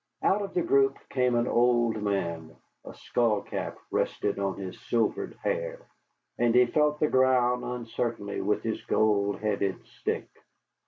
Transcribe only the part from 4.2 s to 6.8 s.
on his silvered hair, and he